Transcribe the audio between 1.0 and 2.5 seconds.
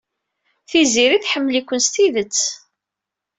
tḥemmel-iken s tidet.